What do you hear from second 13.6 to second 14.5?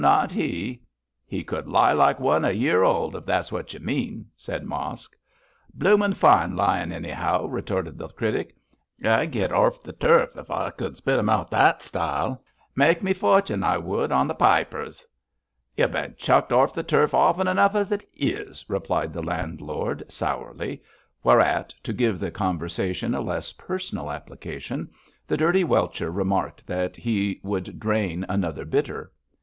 I would, on th'